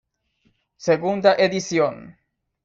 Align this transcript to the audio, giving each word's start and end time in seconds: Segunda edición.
Segunda 0.77 1.35
edición. 1.35 2.17